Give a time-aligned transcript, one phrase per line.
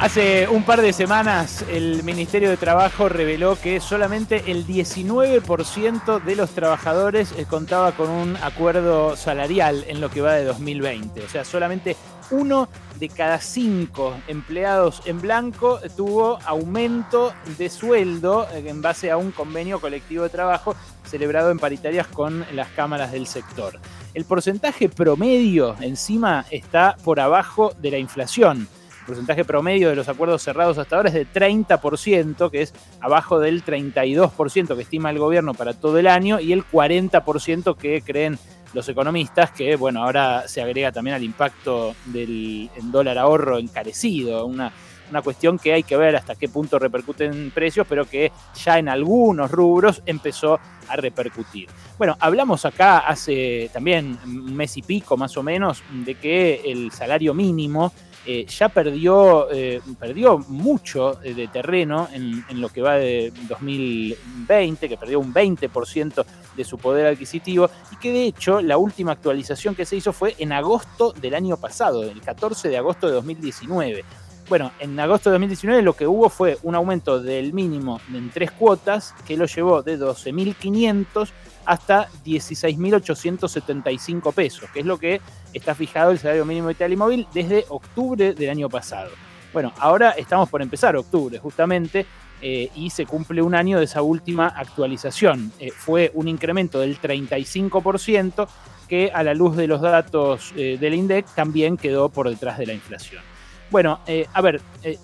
[0.00, 6.36] Hace un par de semanas el Ministerio de Trabajo reveló que solamente el 19% de
[6.36, 11.20] los trabajadores eh, contaba con un acuerdo salarial en lo que va de 2020.
[11.20, 11.96] O sea, solamente
[12.30, 12.68] uno
[13.00, 19.32] de cada cinco empleados en blanco tuvo aumento de sueldo eh, en base a un
[19.32, 20.76] convenio colectivo de trabajo
[21.06, 23.80] celebrado en paritarias con las cámaras del sector.
[24.14, 28.68] El porcentaje promedio encima está por abajo de la inflación
[29.08, 33.64] porcentaje promedio de los acuerdos cerrados hasta ahora es de 30%, que es abajo del
[33.64, 38.38] 32% que estima el gobierno para todo el año y el 40% que creen
[38.74, 44.70] los economistas, que bueno, ahora se agrega también al impacto del dólar ahorro encarecido, una,
[45.08, 48.30] una cuestión que hay que ver hasta qué punto repercuten en precios, pero que
[48.62, 51.70] ya en algunos rubros empezó a repercutir.
[51.96, 56.92] Bueno, hablamos acá hace también un mes y pico más o menos de que el
[56.92, 57.90] salario mínimo
[58.30, 64.86] eh, ya perdió, eh, perdió mucho eh, de terreno en, lo que va de 2020,
[64.86, 69.74] que perdió un 20% de su poder adquisitivo y que de hecho la última actualización
[69.74, 74.04] que se hizo fue en agosto del año pasado, el 14 de agosto de 2019.
[74.50, 78.50] Bueno, en agosto de 2019 lo que hubo fue un aumento del mínimo en tres
[78.50, 81.30] cuotas que lo llevó de 12.500
[81.68, 85.20] hasta 16.875 pesos, que es lo que
[85.52, 89.10] está fijado el salario mínimo vital y móvil desde octubre del año pasado.
[89.52, 92.06] Bueno, ahora estamos por empezar octubre, justamente,
[92.40, 95.52] eh, y se cumple un año de esa última actualización.
[95.60, 98.48] Eh, fue un incremento del 35%
[98.88, 102.64] que a la luz de los datos eh, del INDEC también quedó por detrás de
[102.64, 103.22] la inflación.
[103.70, 104.00] Bueno,
[104.32, 104.60] a ver,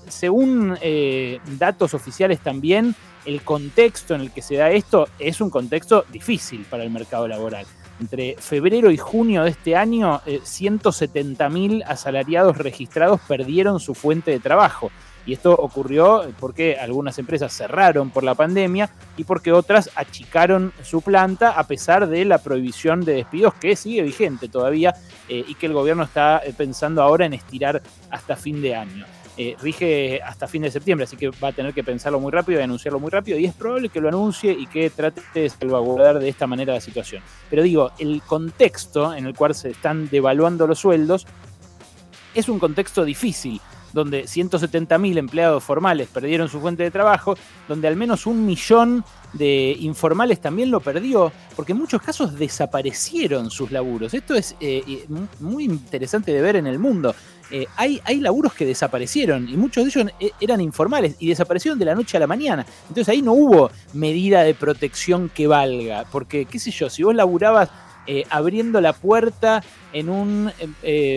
[0.09, 0.77] según
[1.59, 6.65] datos oficiales también, el contexto en el que se da esto es un contexto difícil
[6.69, 7.67] para el mercado laboral.
[8.01, 14.41] Entre febrero y junio de este año, 170.000 eh, asalariados registrados perdieron su fuente de
[14.41, 14.91] trabajo.
[15.27, 21.00] Y esto ocurrió porque algunas empresas cerraron por la pandemia y porque otras achicaron su
[21.00, 24.94] planta a pesar de la prohibición de despidos que sigue vigente todavía
[25.28, 29.06] eh, y que el gobierno está eh, pensando ahora en estirar hasta fin de año.
[29.37, 32.60] Eh, rige hasta fin de septiembre, así que va a tener que pensarlo muy rápido
[32.60, 36.20] y anunciarlo muy rápido, y es probable que lo anuncie y que trate de salvaguardar
[36.20, 37.20] de esta manera la situación.
[37.50, 41.26] Pero digo, el contexto en el cual se están devaluando los sueldos
[42.32, 43.60] es un contexto difícil,
[43.94, 47.37] donde 170.000 empleados formales perdieron su fuente de trabajo,
[47.69, 53.50] donde al menos un millón de informales también lo perdió, porque en muchos casos desaparecieron
[53.50, 54.12] sus laburos.
[54.12, 55.06] Esto es eh,
[55.41, 57.15] muy interesante de ver en el mundo.
[57.50, 61.78] Eh, hay, hay laburos que desaparecieron y muchos de ellos eh, eran informales y desaparecieron
[61.78, 62.66] de la noche a la mañana.
[62.88, 67.15] Entonces ahí no hubo medida de protección que valga, porque qué sé yo, si vos
[67.15, 67.69] laburabas
[68.31, 70.50] abriendo la puerta en un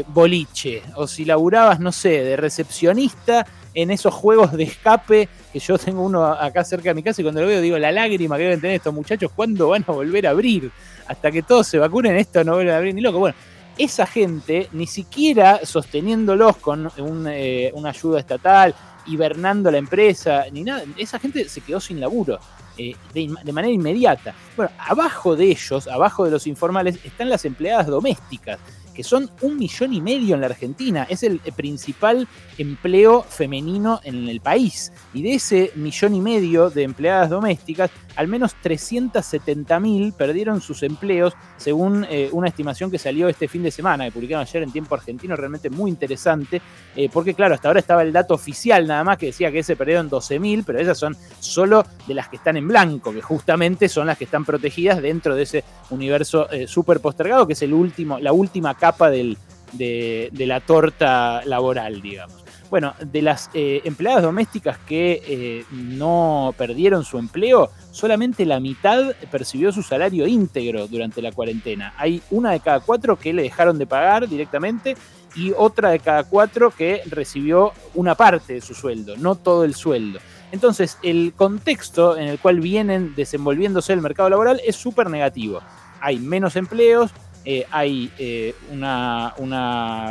[0.08, 3.46] boliche, o si laburabas, no sé, de recepcionista
[3.78, 7.24] en esos juegos de escape, que yo tengo uno acá cerca de mi casa y
[7.24, 10.26] cuando lo veo digo, la lágrima que deben tener estos muchachos, ¿cuándo van a volver
[10.26, 10.72] a abrir?
[11.08, 13.20] Hasta que todos se vacunen, esto no vuelve a abrir ni loco.
[13.20, 13.36] Bueno,
[13.78, 16.92] esa gente, ni siquiera sosteniéndolos con
[17.28, 18.74] eh, una ayuda estatal,
[19.06, 22.40] hibernando la empresa, ni nada, esa gente se quedó sin laburo.
[22.78, 24.36] Eh, de, manera inmediata.
[24.56, 28.60] Bueno, abajo de ellos, abajo de los informales, están las empleadas domésticas,
[28.98, 31.06] que son un millón y medio en la Argentina.
[31.08, 32.28] Es el principal
[32.58, 34.92] empleo femenino en el país.
[35.14, 41.36] Y de ese millón y medio de empleadas domésticas, al menos 370.000 perdieron sus empleos,
[41.58, 44.96] según eh, una estimación que salió este fin de semana, que publicaron ayer en Tiempo
[44.96, 46.60] Argentino, realmente muy interesante,
[46.96, 49.76] eh, porque claro, hasta ahora estaba el dato oficial nada más que decía que se
[49.76, 54.08] perdieron 12.000, pero esas son solo de las que están en blanco, que justamente son
[54.08, 58.18] las que están protegidas dentro de ese universo eh, súper postergado, que es el último,
[58.18, 59.38] la última capa del,
[59.74, 62.44] de, la torta laboral, digamos.
[62.70, 69.16] Bueno, de las eh, empleadas domésticas que eh, no perdieron su empleo, solamente la mitad
[69.32, 71.94] percibió su salario íntegro durante la cuarentena.
[71.98, 74.98] Hay una de cada cuatro que le dejaron de pagar directamente
[75.34, 79.74] y otra de cada cuatro que recibió una parte de su sueldo, no todo el
[79.74, 80.20] sueldo.
[80.52, 85.62] Entonces, el contexto en el cual vienen desenvolviéndose el mercado laboral es súper negativo.
[86.00, 87.12] Hay menos empleos,
[87.50, 89.34] eh, hay eh, una,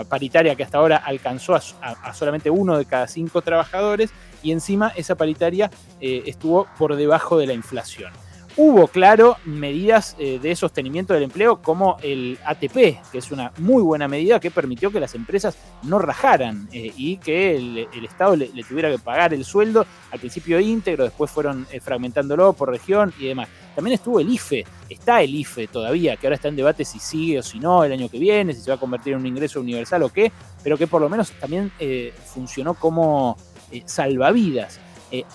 [0.09, 4.11] paritaria que hasta ahora alcanzó a, solamente uno de cada cinco trabajadores
[4.43, 8.11] y encima esa paritaria eh, estuvo por debajo de la inflación.
[8.59, 12.75] Hubo, claro, medidas de sostenimiento del empleo como el ATP,
[13.13, 17.57] que es una muy buena medida que permitió que las empresas no rajaran y que
[17.57, 22.71] el, Estado le, tuviera que pagar el sueldo al principio íntegro, después fueron fragmentándolo por
[22.71, 23.49] región y demás.
[23.75, 27.39] También estuvo el IFE, está el IFE todavía, que ahora está en debate si sigue
[27.39, 29.61] o si no el año que viene, si se va a convertir en un ingreso
[29.61, 30.33] universal o qué,
[30.65, 33.37] pero que por lo menos también eh, funcionó como
[33.85, 34.81] salvavidas.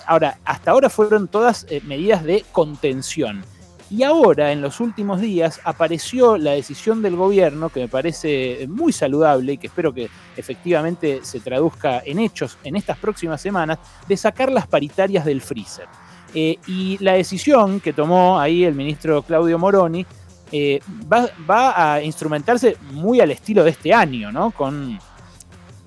[0.05, 3.43] Ahora, hasta ahora fueron todas medidas de contención.
[3.91, 8.93] Y ahora, en los últimos días, apareció la decisión del gobierno, que me parece muy
[8.93, 14.15] saludable y que espero que efectivamente se traduzca en hechos en estas próximas semanas, de
[14.15, 15.87] sacar las paritarias del freezer.
[16.33, 20.05] Eh, y la decisión que tomó ahí el ministro Claudio Moroni
[20.53, 20.79] eh,
[21.11, 24.51] va, a instrumentarse muy al estilo de este año, ¿no?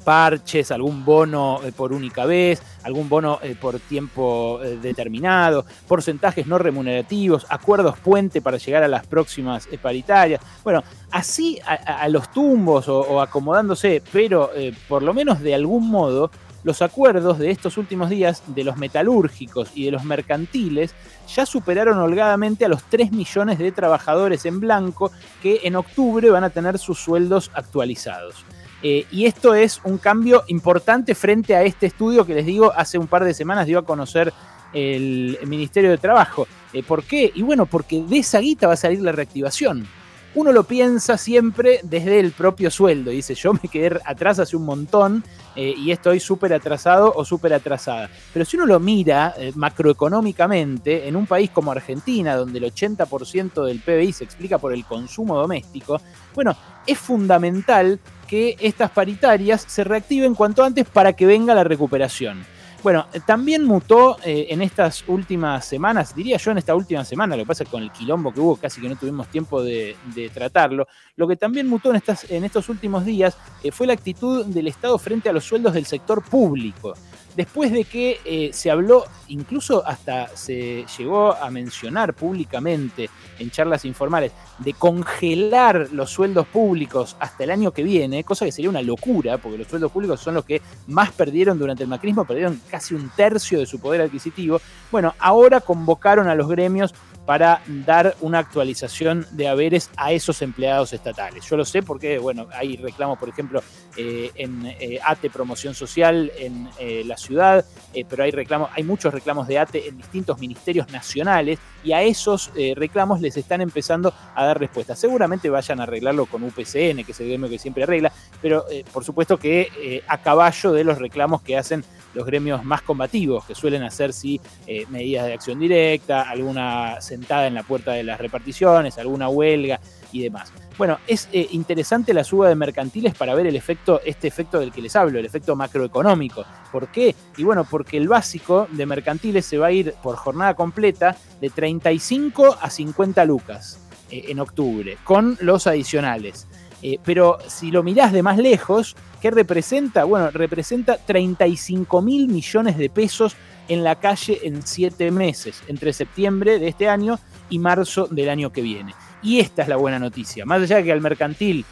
[0.05, 6.47] Parches, algún bono eh, por única vez, algún bono eh, por tiempo eh, determinado, porcentajes
[6.47, 10.41] no remunerativos, acuerdos puente para llegar a las próximas paritarias.
[10.62, 14.51] Bueno, así a, los tumbos o, acomodándose, pero
[14.89, 16.31] por lo menos de algún modo,
[16.65, 20.95] los acuerdos de estos últimos días de los metalúrgicos y de los mercantiles
[21.33, 25.12] ya superaron holgadamente a los 3 millones de trabajadores en blanco
[25.43, 28.45] que en octubre van a tener sus sueldos actualizados.
[28.86, 32.98] Eh, y esto es un cambio importante frente a este estudio que les digo hace
[32.98, 34.31] un par de semanas dio a conocer
[34.75, 36.46] el, Ministerio de Trabajo.
[36.70, 37.32] Eh, ¿Por qué?
[37.34, 39.86] Y bueno, porque de esa guita va a salir la reactivación.
[40.34, 43.10] Uno lo piensa siempre desde el propio sueldo.
[43.10, 45.25] Dice, yo me quedé atrás hace un montón
[45.56, 48.10] eh, y estoy súper atrasado o súper atrasada.
[48.34, 53.81] Pero si uno lo mira macroeconómicamente, en un país como Argentina, donde el 80% del
[53.81, 56.02] PBI se explica por el consumo doméstico,
[56.34, 56.54] bueno,
[56.86, 62.44] es fundamental que estas paritarias se reactiven cuanto antes para que venga la recuperación.
[62.85, 67.44] Bueno, también mutó eh, en estas últimas semanas, diría yo en esta última semana, lo
[67.44, 69.97] que pasa con el quilombo que hubo, casi que no tuvimos tiempo de,
[70.35, 70.87] tratarlo,
[71.17, 74.67] lo que también mutó en, estas, en estos últimos días eh, fue la actitud del
[74.67, 76.93] Estado frente a los sueldos del sector público
[77.36, 83.84] después de que eh, se habló, incluso hasta se llegó a mencionar públicamente en charlas
[83.84, 88.82] informales, de congelar los sueldos públicos hasta el año que viene, cosa que sería una
[88.82, 92.94] locura, porque los sueldos públicos son los que más perdieron durante el macrismo, perdieron casi
[92.94, 94.60] un tercio de su poder adquisitivo.
[94.90, 96.94] Bueno, ahora convocaron a los gremios
[97.26, 101.44] para dar una actualización de haberes a esos empleados estatales.
[101.49, 103.62] Yo lo sé porque, bueno, hay reclamos, por ejemplo,
[103.97, 107.65] eh, en eh, ATE Promoción Social en eh, la ciudad,
[108.09, 112.50] pero hay reclamos, hay muchos reclamos de ATE en distintos ministerios nacionales y a esos
[112.75, 114.97] reclamos les están empezando a dar respuesta.
[114.97, 118.11] Seguramente vayan a arreglarlo con UPCN, que es el gremio que siempre arregla,
[118.43, 121.85] pero por supuesto que a caballo de los reclamos que hacen
[122.15, 124.41] los gremios más combativos, que suelen hacer sí
[124.88, 129.78] medidas de acción directa, alguna sentada en la puerta de las reparticiones, alguna huelga
[130.11, 130.52] y demás.
[130.76, 134.72] Bueno, es eh, interesante la suba de mercantiles para ver el efecto, este efecto del
[134.72, 136.44] que les hablo, el efecto macroeconómico.
[136.72, 137.14] ¿Por qué?
[137.37, 141.50] Y bueno, porque el básico de mercantiles se va a ir por jornada completa de
[141.50, 143.78] 35 a 50 lucas
[144.10, 146.49] eh, en octubre, con los adicionales.
[146.86, 150.04] Eh, pero si lo mirás de más lejos, ¿qué representa?
[150.04, 153.36] Bueno, representa 35 mil millones de pesos
[153.69, 158.52] en la calle en siete meses, entre septiembre de este año y marzo del año
[158.52, 158.94] que viene.
[159.22, 160.44] Y esta es la buena noticia.
[160.44, 161.64] Más allá de que al mercantil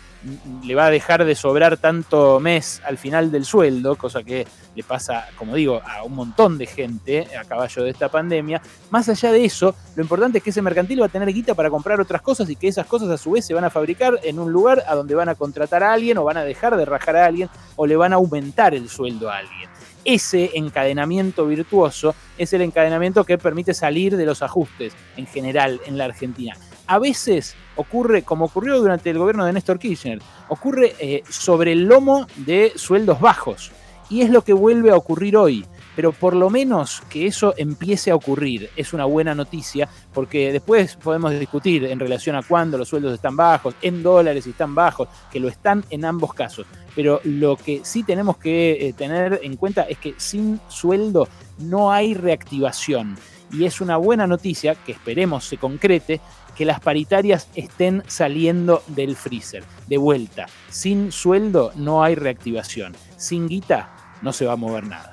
[0.65, 4.83] le va a dejar de sobrar tanto mes al final del sueldo, cosa que le
[4.83, 8.63] pasa, como digo, a un montón de gente a caballo de esta pandemia.
[8.91, 11.71] Más allá de eso, lo importante es que ese mercantil va a tener guita para
[11.71, 14.39] comprar otras cosas y que esas cosas a su vez se van a fabricar en
[14.39, 17.17] un lugar a donde van a contratar a alguien o van a dejar de rajar
[17.17, 19.69] a alguien o le van a aumentar el sueldo a alguien
[20.05, 25.99] ese encadenamiento virtuoso es el encadenamiento que permite salir de los ajustes en general en
[25.99, 26.57] la Argentina.
[26.87, 31.85] A veces ocurre, como ocurrió durante el gobierno de Néstor Kirchner, ocurre eh, sobre el
[31.85, 33.73] lomo de sueldos bajos.
[34.11, 38.11] Y es lo que vuelve a ocurrir hoy pero por lo menos que eso empiece
[38.11, 42.89] a ocurrir es una buena noticia, porque después podemos discutir en relación a cuándo los
[42.89, 46.67] sueldos están bajos, en dólares están bajos, que lo están en ambos casos.
[46.95, 51.93] Pero lo que sí tenemos que eh, tener en cuenta es que sin sueldo no
[51.93, 53.17] hay reactivación.
[53.51, 56.21] Y es una buena noticia, que esperemos se concrete,
[56.57, 60.47] que las paritarias estén saliendo del freezer, de vuelta.
[60.69, 62.95] Sin sueldo no hay reactivación.
[63.17, 63.91] Sin guita
[64.23, 65.12] no se va a mover nada.